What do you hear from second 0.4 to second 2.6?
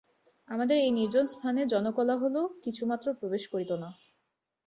আমাদের এই নির্জন স্থানে জনকোলাহলও